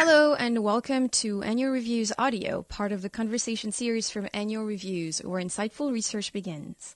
[0.00, 5.18] Hello and welcome to Annual Reviews Audio, part of the conversation series from Annual Reviews,
[5.24, 6.94] where insightful research begins.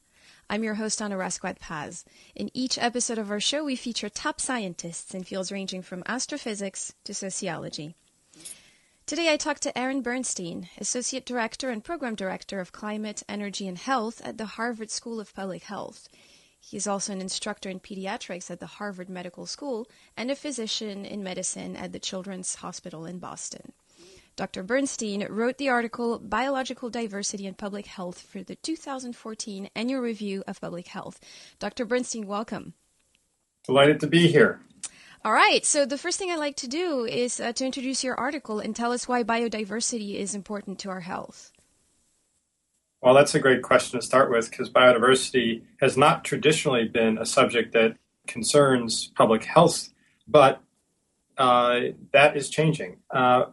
[0.48, 2.04] I'm your host, Ana Rasquat Paz.
[2.37, 6.95] In each episode of our show, we feature top scientists in fields ranging from astrophysics
[7.03, 7.96] to sociology.
[9.05, 13.79] Today, I talked to Aaron Bernstein, Associate Director and Program Director of Climate, Energy, and
[13.79, 16.09] Health at the Harvard School of Public Health.
[16.64, 21.04] He is also an instructor in pediatrics at the Harvard Medical School and a physician
[21.04, 23.72] in medicine at the Children's Hospital in Boston.
[24.36, 24.62] Dr.
[24.62, 30.61] Bernstein wrote the article Biological Diversity in Public Health for the 2014 Annual Review of
[30.61, 31.20] Public Health.
[31.58, 31.84] Dr.
[31.84, 32.75] Bernstein, welcome.
[33.67, 34.61] Delighted to be here.
[35.25, 38.19] All right, so the first thing I'd like to do is uh, to introduce your
[38.19, 41.52] article and tell us why biodiversity is important to our health.
[43.02, 47.27] Well, that's a great question to start with because biodiversity has not traditionally been a
[47.27, 47.97] subject that
[48.28, 49.88] concerns public health,
[50.28, 50.62] but
[51.36, 51.80] uh,
[52.12, 52.98] that is changing.
[53.11, 53.47] Uh,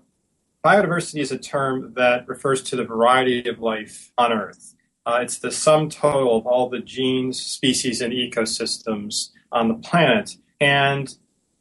[0.63, 4.75] biodiversity is a term that refers to the variety of life on Earth.
[5.03, 10.37] Uh, it's the sum total of all the genes, species, and ecosystems on the planet.
[10.61, 11.15] And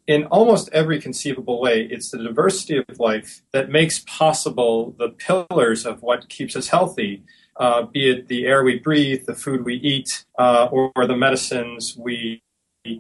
[0.07, 5.87] in almost every conceivable way, it's the diversity of life that makes possible the pillars
[5.87, 7.23] of what keeps us healthy
[7.59, 11.17] uh, be it the air we breathe, the food we eat, uh, or, or, the
[11.17, 12.43] medicines we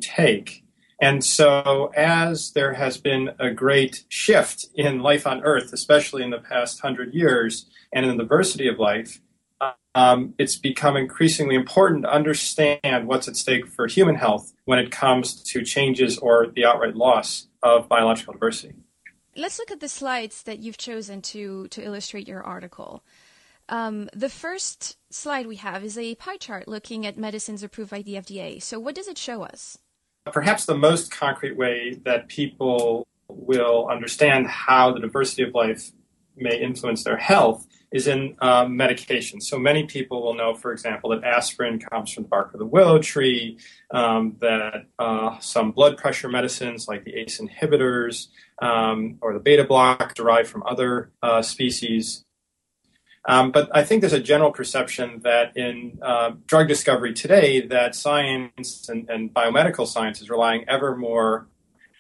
[0.01, 0.65] take.
[1.01, 6.31] And so, as there has been a great shift in life on Earth, especially in
[6.31, 9.21] the past hundred years, and in the diversity of life,
[9.95, 14.91] um, it's become increasingly important to understand what's at stake for human health when it
[14.91, 18.75] comes to changes or the outright loss of biological diversity.
[19.37, 23.03] Let's look at the slides that you've chosen to, to illustrate your article.
[23.69, 28.03] Um, the first slide we have is a pie chart looking at medicines approved by
[28.03, 28.63] the FDA.
[28.63, 29.79] So, what does it show us?
[30.33, 35.91] Perhaps the most concrete way that people will understand how the diversity of life
[36.37, 39.41] may influence their health is in uh, medication.
[39.41, 42.67] So many people will know, for example, that aspirin comes from the bark of the
[42.67, 43.59] willow tree,
[43.91, 48.29] um, that uh, some blood pressure medicines like the ACE inhibitors
[48.61, 52.25] um, or the beta block derive from other uh, species.
[53.29, 57.95] Um, but I think there's a general perception that in uh, drug discovery today, that
[57.95, 61.47] science and, and, biomedical science is relying ever more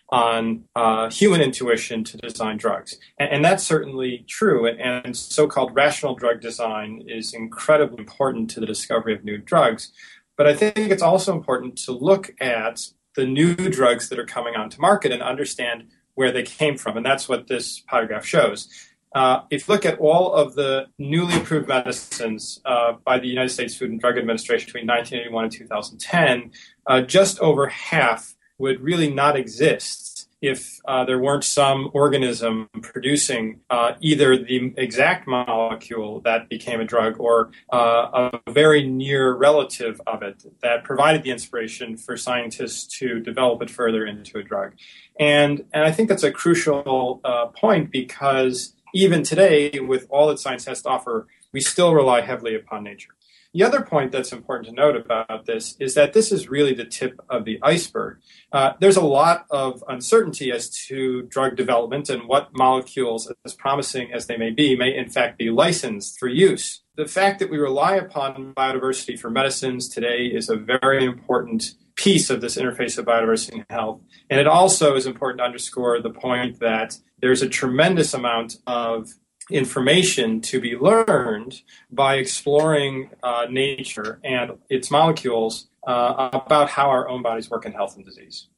[0.08, 4.66] on uh, human intuition to design drugs, and, and that's certainly true.
[4.66, 9.92] And, and, so-called rational drug design is incredibly important to the discovery of new drugs.
[10.38, 14.54] But I think it's also important to look at the new drugs that are coming
[14.56, 18.87] onto market and understand where they came from, and that's what this pie graph shows.
[19.14, 23.48] Uh, if you look at all of the newly approved medicines uh, by the United
[23.50, 26.50] States Food and Drug Administration between 1981 and 2010,
[26.86, 33.60] uh, just over half would really not exist if uh, there weren't some organism producing
[33.70, 40.00] uh, either the exact molecule that became a drug or uh, a very near relative
[40.06, 44.74] of it that provided the inspiration for scientists to develop it further into a drug.
[45.18, 47.20] And, and I think that's a crucial
[47.56, 52.54] point because even today, with all that science has to offer, we still rely heavily
[52.54, 53.10] upon nature.
[53.54, 56.84] The other point that's important to note about this is that this is really the
[56.84, 58.18] tip of the iceberg.
[58.52, 64.12] Uh, there's a lot of uncertainty as to drug development and what molecules, as promising
[64.12, 66.82] as they may be, may in fact be licensed for use.
[66.96, 72.28] The fact that we rely upon biodiversity for medicines today is a very important piece
[72.28, 74.00] of this interface of biodiversity and health.
[74.28, 79.10] And it also is important to underscore the point that there's a tremendous amount of
[79.50, 87.08] information to be learned by exploring uh, nature and its molecules uh, about how our
[87.08, 88.48] own bodies work in health and disease.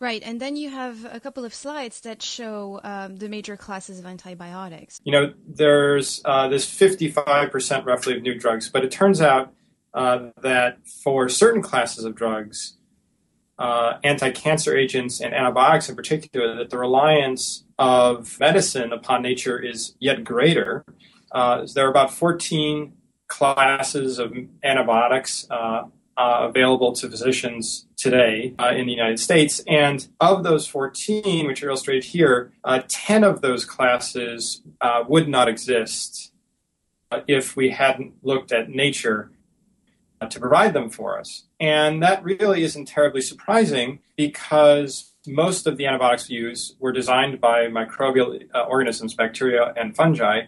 [0.00, 3.98] Right, and then you have a couple of slides that show um, the major classes
[3.98, 5.00] of antibiotics.
[5.04, 9.54] You know, there's uh, this 55% roughly of new drugs, but it turns out
[9.94, 12.76] uh, that for certain classes of drugs,
[13.58, 19.94] uh, anti-cancer agents and antibiotics in particular, that the reliance of medicine upon nature is
[19.98, 20.84] yet greater.
[21.32, 22.92] Uh, there are about 14
[23.26, 24.32] classes of
[24.62, 25.84] antibiotics uh,
[26.16, 29.60] uh available to physicians today uh, in the United States.
[29.66, 34.62] And of those 14, which are illustrated here, 10 of those classes
[35.08, 36.32] would not exist
[37.26, 39.32] if we hadn't looked at nature
[40.30, 41.44] to provide them for us.
[41.60, 47.40] And that really isn't terribly surprising because most of the antibiotics we use were designed
[47.40, 50.42] by microbial uh, organisms, bacteria and fungi,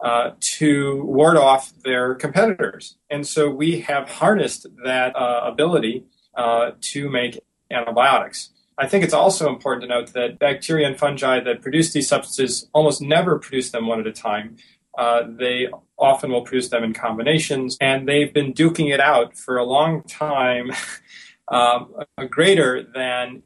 [0.00, 2.96] uh, to ward off their competitors.
[3.08, 6.04] And so we have harnessed that uh, ability
[6.36, 7.40] uh, to make
[7.70, 8.50] antibiotics.
[8.76, 12.68] I think it's also important to note that bacteria and fungi that produce these substances
[12.72, 14.56] almost never produce them one at a time.
[14.98, 15.68] Uh, they
[15.98, 20.02] often will produce them in combinations, and they've been duking it out for a long
[20.02, 20.70] time,
[21.48, 21.94] um,
[22.28, 23.42] greater than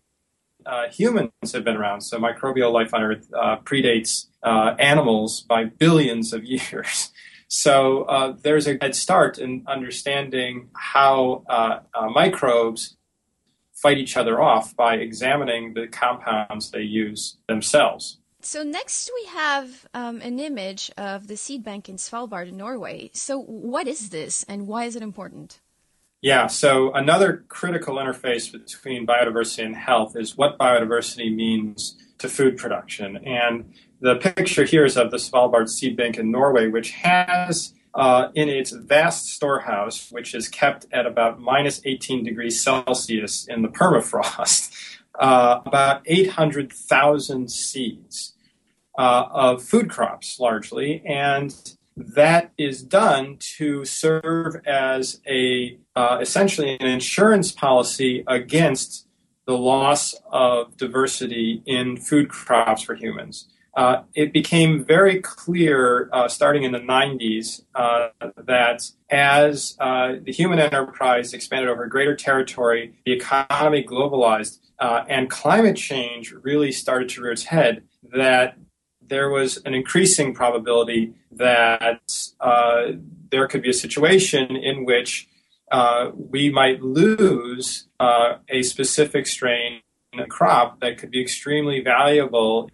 [0.69, 2.03] uh, humans have been around.
[2.03, 7.11] So microbial life on Earth uh, predates uh, animals by billions of years.
[7.49, 11.81] So uh, there's a head start in understanding how uh,
[12.11, 12.97] microbes
[13.73, 18.19] fight each other off by examining the compounds they use themselves.
[18.41, 23.11] So next we have um, an image of the seed bank in Svalbard, in Norway.
[23.13, 25.61] So what is this, and why is it important?
[26.21, 32.57] Yeah, so another critical interface between biodiversity and health is what biodiversity means to food
[32.57, 33.19] production.
[33.19, 38.29] And the picture here is of the Svalbard Seed Bank in Norway, which has uh,
[38.35, 43.69] in its vast storehouse, which is kept at about minus 18 degrees Celsius in the
[43.69, 44.73] permafrost,
[45.21, 48.35] uh, about 800,000 seeds
[48.99, 51.01] uh, of food crops largely.
[51.07, 51.55] And
[51.97, 59.09] that is done to serve as a uh, essentially an insurance policy against
[59.49, 63.49] the loss of diversity in food crops for humans.
[63.77, 70.31] Uh, it became very clear uh, starting in the 90s uh, that as uh, the
[70.31, 77.09] human enterprise expanded over greater territory, the economy globalized, uh, and climate change really started
[77.09, 78.57] to rear its head, that
[79.05, 82.01] there was an increasing probability that
[83.31, 85.28] there could be a situation in which
[86.15, 89.83] we might lose a specific strain
[90.13, 92.71] in a crop that could be extremely valuable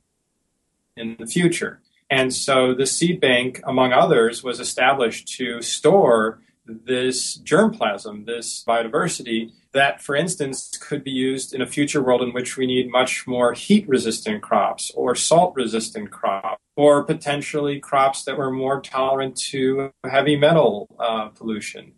[0.97, 1.81] in the future.
[2.11, 9.51] And so the seed bank, among others, was established to store this germplasm, this biodiversity,
[9.73, 13.27] that, for instance, could be used in a future world in which we need much
[13.27, 19.37] more heat resistant crops or salt resistant crops, or potentially crops that were more tolerant
[19.37, 21.93] to heavy metal uh, pollution,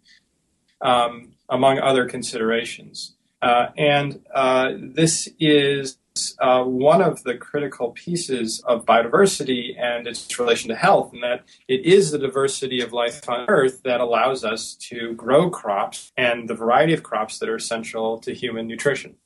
[0.81, 3.15] um, among other considerations.
[3.43, 5.99] Uh, and uh, this is
[6.39, 11.45] uh, one of the critical pieces of biodiversity and its relation to health, and that
[11.69, 16.49] it is the diversity of life on Earth that allows us to grow crops and
[16.49, 19.17] the variety of crops that are essential to human nutrition.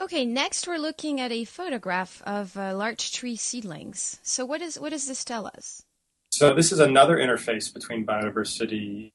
[0.00, 4.18] Okay, next we're looking at a photograph of uh, larch tree seedlings.
[4.22, 5.82] So, what, is, what does this tell us?
[6.30, 9.12] So, this is another interface between biodiversity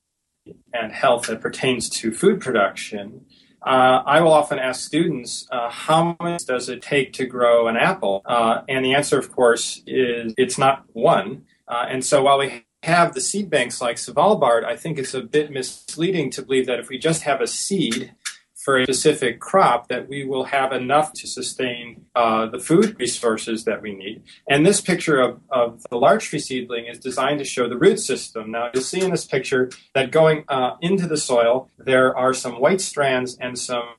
[0.74, 3.25] and health that pertains to food production.
[3.62, 7.75] Uh, I will often ask students, uh, how much does it take to grow an
[7.75, 8.22] apple?
[8.25, 11.44] Uh, and the answer, of course, is it's not one.
[11.68, 15.22] Uh, and so while we have the seed banks like Svalbard, I think it's a
[15.22, 18.13] bit misleading to believe that if we just have a seed,
[18.60, 23.64] for a specific crop that we will have enough to sustain uh, the food resources
[23.64, 24.22] that we need.
[24.50, 28.02] And this picture of, of the larch tree seedling is designed to show the root
[28.02, 28.52] system.
[28.52, 32.60] Now, you'll see in this picture that going uh, into the soil, there are some
[32.60, 33.96] white strands and some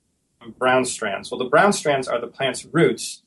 [0.59, 1.31] brown strands.
[1.31, 3.23] Well, the brown strands are the plant's roots.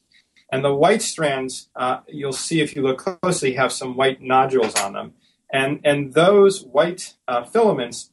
[0.52, 4.76] And the white strands, uh, you'll see if you look closely, have some white nodules
[4.76, 5.14] on them.
[5.52, 8.12] And, and those white uh, filaments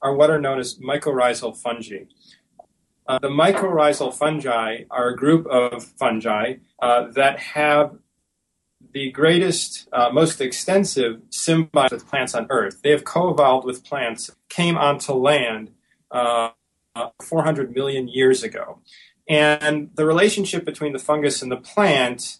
[0.00, 2.04] are what are known as mycorrhizal fungi.
[3.08, 7.96] Uh, the mycorrhizal fungi are a group of fungi uh, that have
[8.92, 12.80] the greatest, uh, most extensive symbiosis with plants on Earth.
[12.82, 15.70] They have co-evolved with plants, came onto land
[16.10, 16.50] uh,
[17.22, 18.80] 400 million years ago.
[19.28, 22.38] And the relationship between the fungus and the plant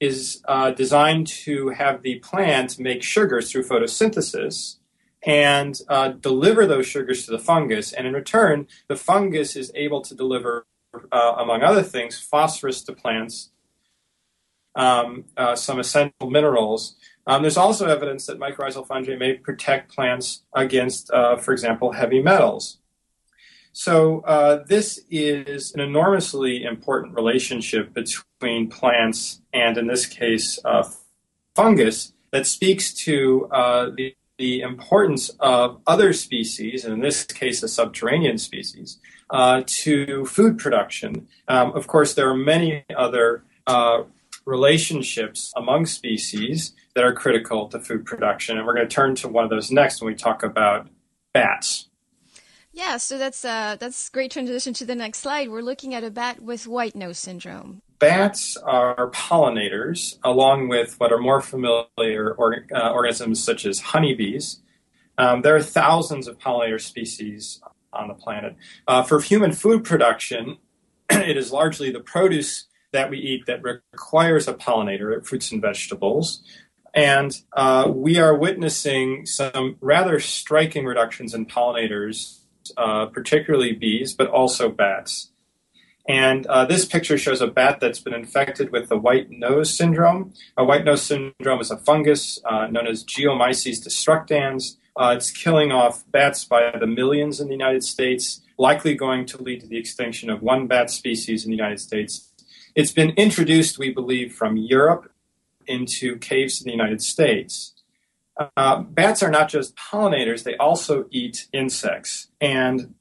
[0.00, 4.76] is uh, designed to have the plant make sugars through photosynthesis
[5.24, 7.92] and uh, deliver those sugars to the fungus.
[7.92, 10.66] And in return, the fungus is able to deliver,
[11.10, 13.50] uh, among other things, phosphorus to plants,
[14.74, 16.96] um, uh, some essential minerals.
[17.26, 22.20] Um, there's also evidence that mycorrhizal fungi may protect plants against, uh, for example, heavy
[22.20, 22.78] metals.
[23.72, 30.88] So uh, this is an enormously important relationship between plants and, in this case, uh,
[31.56, 34.14] fungus that speaks to the
[34.44, 38.98] the importance of other species, and in this case, a subterranean species,
[39.30, 41.26] uh, to food production.
[41.48, 44.02] Um, of course, there are many other uh,
[44.44, 49.28] relationships among species that are critical to food production, and we're going to turn to
[49.28, 50.88] one of those next when we talk about
[51.32, 51.88] bats.
[52.70, 55.48] Yeah, so that's uh, that's great transition to the next slide.
[55.48, 61.12] We're looking at a bat with white nose syndrome bats are pollinators, along with what
[61.12, 64.60] are more familiar or, uh, organisms such as honeybees.
[65.16, 67.60] Um, there are thousands of pollinator species
[67.92, 68.56] on the planet.
[68.86, 70.58] Uh, for human food production,
[71.10, 76.42] it is largely the produce that we eat that requires a pollinator, fruits and vegetables.
[76.94, 82.40] And uh, we are witnessing some rather striking reductions in pollinators,
[82.76, 85.32] uh, particularly bees, but also bats.
[86.06, 90.34] And uh, this picture shows a bat that's been infected with the white nose syndrome.
[90.56, 94.76] A white nose syndrome is a fungus uh, known as Geomyces destructans.
[94.96, 99.42] Uh, it's killing off bats by the millions in the United States, likely going to
[99.42, 102.30] lead to the extinction of one bat species in the United States.
[102.74, 105.10] It's been introduced, we believe, from Europe
[105.66, 107.72] into caves in the United States.
[108.56, 112.28] Uh, bats are not just pollinators, they also eat insects.
[112.40, 112.94] And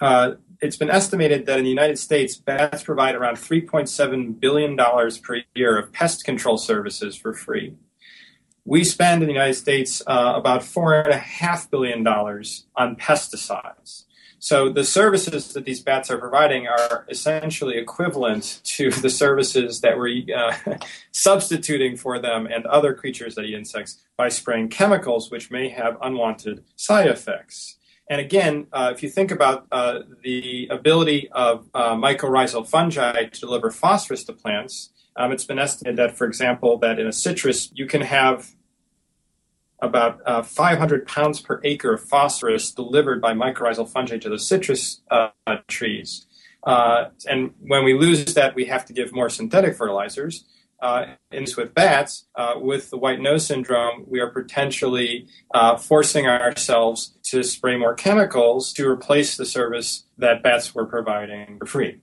[0.00, 5.42] uh, it's been estimated that in the United States, bats provide around $3.7 billion per
[5.54, 7.74] year of pest control services for free.
[8.64, 14.04] We spend in the United States uh, about $4.5 billion on pesticides.
[14.38, 19.98] So the services that these bats are providing are essentially equivalent to the services that
[19.98, 20.54] we're uh,
[21.12, 25.96] substituting for them and other creatures that eat insects by spraying chemicals which may have
[26.02, 27.76] unwanted side effects.
[28.10, 33.40] And again, uh, if you think about uh, the ability of uh, mycorrhizal fungi to
[33.40, 37.70] deliver phosphorus to plants, um, it's been estimated that, for example, that in a citrus
[37.72, 38.56] you can have
[39.80, 45.02] about uh, 500 pounds per acre of phosphorus delivered by mycorrhizal fungi to the citrus
[45.12, 45.28] uh,
[45.68, 46.26] trees.
[46.64, 50.44] Uh, and when we lose that, we have to give more synthetic fertilizers.
[50.80, 51.06] Uh,
[51.56, 57.42] with bats, uh, with the white nose syndrome, we are potentially uh, forcing ourselves to
[57.42, 62.00] spray more chemicals to replace the service that bats were providing for free.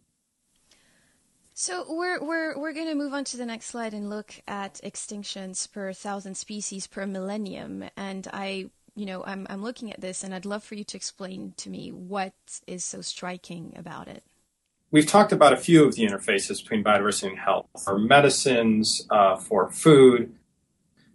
[1.60, 4.75] So we're we're we're going to move on to the next slide and look at
[4.84, 7.84] extinctions per thousand species per millennium.
[7.98, 10.98] And I, you know, I'm I'm looking at this, and I'd love for you to
[10.98, 12.34] explain to me what
[12.67, 14.24] is so striking about it.
[14.89, 19.36] We've talked about a few of the interfaces between biodiversity and health for medicines, uh,
[19.36, 20.34] for food.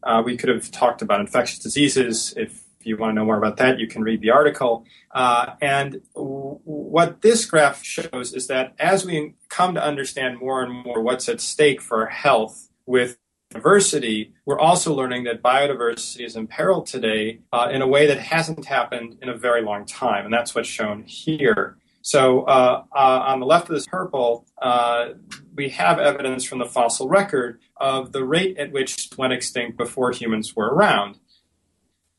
[0.02, 3.56] Uh, we could have talked about infectious diseases if you want to know more about
[3.58, 4.84] that, you can read the article.
[5.10, 10.62] Uh, and w- what this graph shows is that as we come to understand more
[10.62, 13.18] and more what's at stake for health with
[13.50, 18.64] diversity, we're also learning that biodiversity is imperiled today uh, in a way that hasn't
[18.64, 20.24] happened in a very long time.
[20.24, 21.76] And that's what's shown here.
[22.02, 25.10] So uh, uh, on the left of this purple, uh,
[25.54, 30.10] we have evidence from the fossil record of the rate at which went extinct before
[30.10, 31.18] humans were around.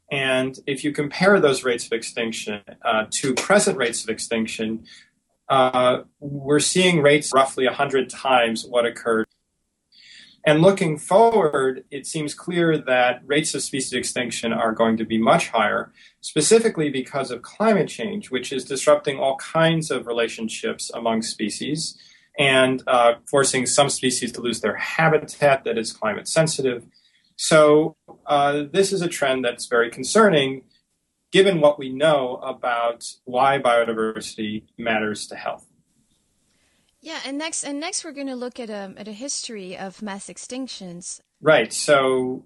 [0.09, 4.85] And if you compare those rates of extinction uh, to present rates of extinction,
[5.49, 9.27] uh, we're seeing rates roughly 100 times what occurred.
[10.45, 15.17] And looking forward, it seems clear that rates of species extinction are going to be
[15.17, 21.21] much higher, specifically because of climate change, which is disrupting all kinds of relationships among
[21.21, 21.97] species
[22.37, 26.83] and uh, forcing some species to lose their habitat that is climate sensitive
[27.35, 27.95] so
[28.25, 30.63] uh, this is a trend that's very concerning
[31.31, 35.67] given what we know about why biodiversity matters to health.
[37.03, 39.77] Yeah, and next and next we're going to look at a um, at a history
[39.77, 41.19] of mass extinctions.
[41.41, 41.73] Right.
[41.73, 42.45] So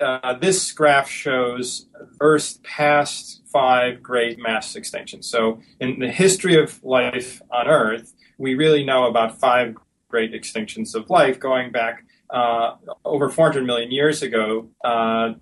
[0.00, 1.86] uh, this graph shows
[2.20, 5.24] Earth's past five great mass extinctions.
[5.24, 9.76] So in the history of life on Earth, we really know about five
[10.08, 15.34] great extinctions of life going back uh, over 400 million years ago uh,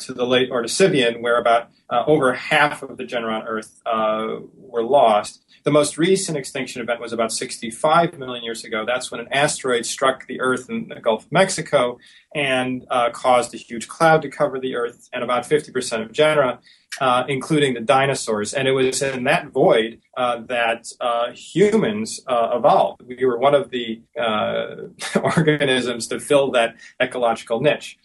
[0.00, 4.36] to the late Ordovician, where about uh, over half of the genera on Earth uh,
[4.56, 5.42] were lost.
[5.64, 8.84] The most recent extinction event was about 65 million years ago.
[8.86, 11.98] That's when an asteroid struck the Earth in the Gulf of Mexico
[12.34, 16.60] and uh, caused a huge cloud to cover the Earth, and about 50% of genera
[17.00, 18.54] uh, including the dinosaurs.
[18.54, 23.02] And it was in that void uh, that uh, humans evolved.
[23.02, 24.00] We were one of the
[25.20, 27.98] organisms to fill that ecological niche.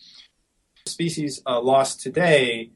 [0.85, 2.71] Species uh, lost today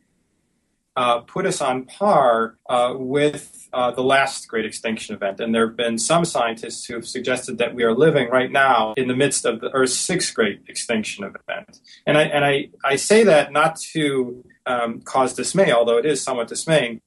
[1.28, 2.58] put us on par
[2.94, 5.40] with the last great extinction event.
[5.40, 8.94] And there have been some scientists who have suggested that we are living right now
[8.96, 11.80] in the midst of the Earth's sixth great extinction event.
[12.06, 16.22] And I, and I, I say that not to um, cause dismay, although it is
[16.22, 17.02] somewhat dismaying.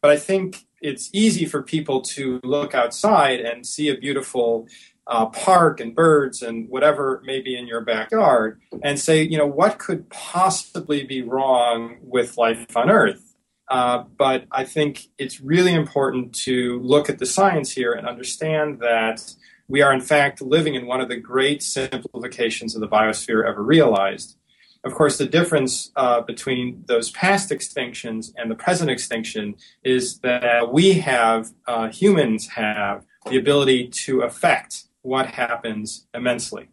[0.00, 4.68] But I think it's easy for people to look outside and see a beautiful
[5.08, 9.46] uh, park and birds and whatever may be in your backyard and say, you know,
[9.46, 13.34] what could possibly be wrong with life on Earth?
[13.68, 18.80] Uh, but I think it's really important to look at the science here and understand
[18.80, 19.34] that
[19.66, 23.62] we are, in fact, living in one of the great simplifications of the biosphere ever
[23.62, 24.36] realized.
[24.84, 30.72] Of course, the difference uh, between those past extinctions and the present extinction is that
[30.72, 36.68] we have, uh, humans have, the ability to affect what happens immensely.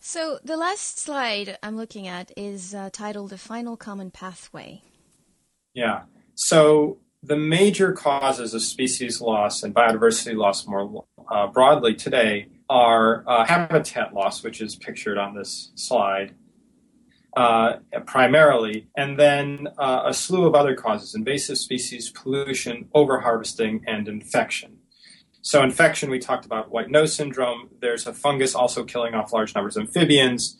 [0.00, 4.82] So, the last slide I'm looking at is uh, titled The Final Common Pathway.
[5.74, 6.02] Yeah.
[6.34, 13.24] So, the major causes of species loss and biodiversity loss more uh, broadly today are
[13.26, 16.34] uh, habitat loss, which is pictured on this slide,
[17.36, 24.06] uh, primarily, and then uh, a slew of other causes invasive species, pollution, overharvesting, and
[24.06, 24.77] infection.
[25.40, 27.68] So, infection, we talked about white nose syndrome.
[27.80, 30.58] There's a fungus also killing off large numbers of amphibians.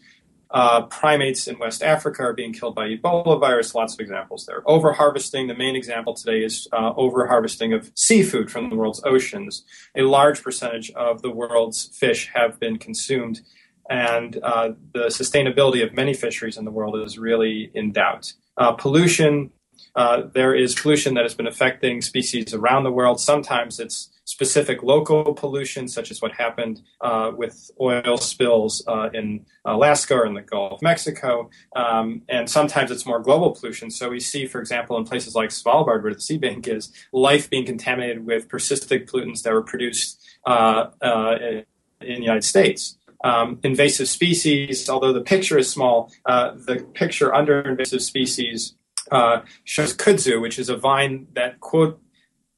[0.51, 3.75] Uh, primates in West Africa are being killed by Ebola virus.
[3.75, 4.63] Lots of examples there.
[4.63, 9.63] Overharvesting, the main example today is uh, overharvesting of seafood from the world's oceans.
[9.95, 13.43] A large percentage of the world's fish have been consumed,
[13.91, 18.33] and uh, the sustainability of many fisheries in the world is really in doubt.
[18.57, 19.51] Uh, pollution,
[19.97, 23.21] uh, there is pollution that has been affecting species around the world.
[23.21, 24.09] Sometimes it's
[24.39, 30.27] specific local pollution, such as what happened uh, with oil spills uh, in Alaska or
[30.27, 31.51] in the Gulf of Mexico.
[31.75, 33.91] Um, and sometimes it's more global pollution.
[33.91, 37.51] So we see, for example, in places like Svalbard, where the seed bank is, life
[37.51, 41.35] being contaminated with persistent pollutants that were produced uh, uh,
[42.01, 42.97] in the United States.
[43.25, 48.77] Um, invasive species, although the picture is small, uh, the picture under invasive species
[49.11, 52.01] uh, shows kudzu, which is a vine that, quote,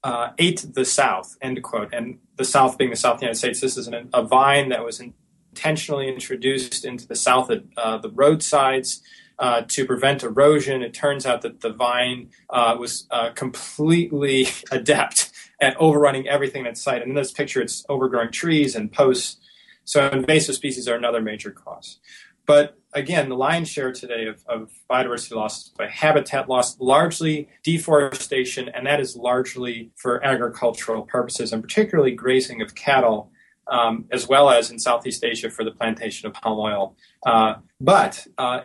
[0.02, 1.92] uh, ate the South, end quote.
[1.92, 4.71] And the South being the South of the United States, this is an, a vine
[4.71, 9.02] that was intentionally introduced into the South at uh, the roadsides
[9.38, 10.83] uh, to prevent erosion.
[10.83, 16.69] It turns out that the vine uh, was uh, completely adept at overrunning everything in
[16.69, 17.02] its sight.
[17.02, 19.37] And in this picture, it's overgrowing trees and posts.
[19.85, 21.99] So invasive species are another major cause.
[22.47, 28.69] But again, the lion's share today of, of biodiversity loss by habitat loss, largely deforestation,
[28.69, 33.31] and that is largely for agricultural purposes, and particularly grazing of cattle,
[33.69, 36.97] um, as well as in Southeast Asia for the plantation of palm oil.
[37.25, 38.63] Uh, but uh,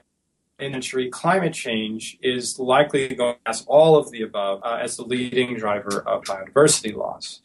[0.59, 5.03] century, climate change is likely to go past all of the above uh, as the
[5.03, 7.41] leading driver of biodiversity loss.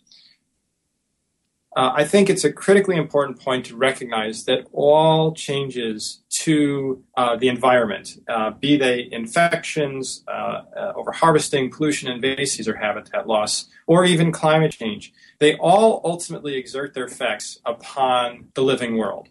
[1.77, 7.37] Uh, I think it's a critically important point to recognize that all changes to uh,
[7.37, 14.05] the environment, uh, be they infections, uh, uh, overharvesting, pollution, invasives, or habitat loss, or
[14.05, 19.29] even climate change, they all ultimately exert their effects upon the living world.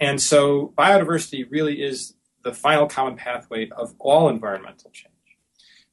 [0.00, 5.15] And so biodiversity really is the final common pathway of all environmental change.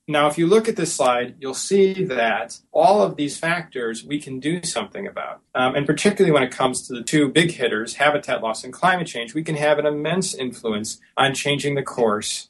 [0.05, 4.19] Now, if you look at this slide, you'll see that all of these factors we
[4.19, 5.41] can do something about.
[5.55, 9.07] Um, and particularly when it comes to the two big hitters, habitat loss and climate
[9.07, 12.49] change, we can have an immense influence on changing the course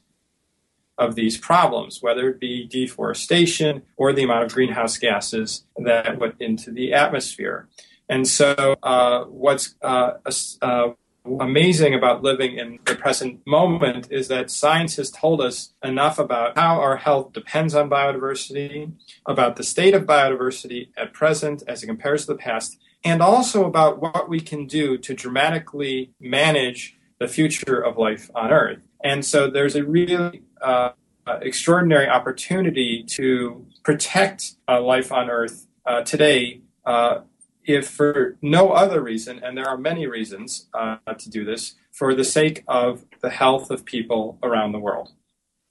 [0.98, 6.34] of these problems, whether it be deforestation or the amount of greenhouse gases that went
[6.40, 7.68] into the atmosphere.
[8.08, 10.14] And so, uh, what's uh,
[10.60, 10.88] uh,
[11.24, 16.56] amazing about living in the present moment is that science has told us enough about
[16.56, 18.92] how our health depends on biodiversity,
[19.26, 23.64] about the state of biodiversity at present as it compares to the past, and also
[23.64, 28.86] about what we can do to dramatically manage the future of life on Earth.
[29.02, 30.90] And so there's a really uh,
[31.26, 37.20] extraordinary opportunity to protect uh, life on Earth uh, today uh,
[37.64, 42.14] if for no other reason, and there are many reasons uh, to do this, for
[42.14, 45.12] the sake of the health of people around the world.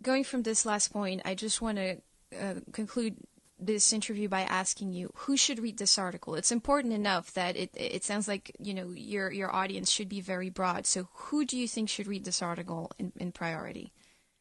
[0.01, 1.97] Going from this last point, I just want to
[2.39, 3.17] uh, conclude
[3.59, 6.35] this interview by asking you who should read this article.
[6.35, 10.21] It's important enough that it it sounds like you know your your audience should be
[10.21, 10.85] very broad.
[10.85, 13.93] So who do you think should read this article in, in priority?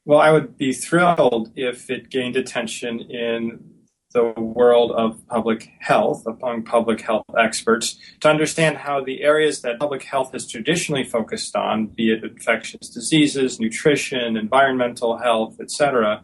[0.05, 3.82] Well, I would be thrilled if it gained attention in
[4.13, 9.79] the world of public health among public health experts to understand how the areas that
[9.79, 16.23] public health has traditionally focused on, be it infectious diseases, nutrition, environmental health, etc.,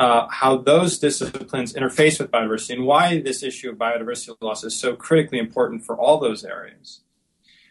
[0.00, 4.74] uh, how those disciplines interface with biodiversity and why this issue of biodiversity loss is
[4.74, 7.02] so critically important for all those areas.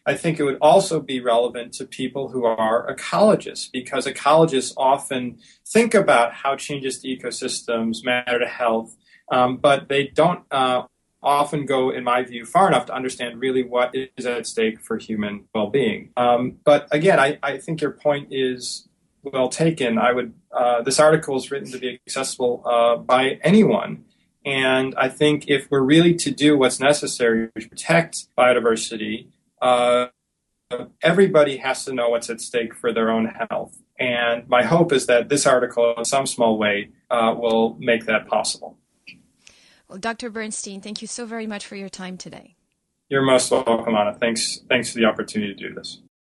[0.06, 5.40] I think it would also be relevant to people who are ecologists because ecologists often
[5.66, 8.98] think about how changes to ecosystems matter to health
[9.34, 10.84] um, but they don't uh,
[11.24, 14.98] often go, in my view, far enough to understand really what is at stake for
[14.98, 16.12] human well being.
[16.16, 18.88] Um, but again, I, I, think your point is
[19.24, 19.98] well taken.
[19.98, 24.06] I would uh, this article is written to be accessible uh, by anyone.
[24.46, 29.28] And I think if we're really to do what's necessary to protect biodiversity,
[29.62, 30.08] uh,
[31.02, 33.78] everybody has to know what's at stake for their own health.
[33.98, 38.28] And my hope is that this article, in some small way, uh, will make that
[38.28, 38.78] possible.
[39.88, 40.30] Well, Dr.
[40.30, 42.56] Bernstein, thank you so very much for your time today.
[43.10, 44.14] You're most welcome, Anna.
[44.14, 46.04] Thanks, thanks for the opportunity to do this.